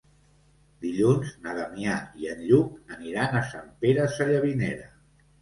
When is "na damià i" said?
1.43-2.31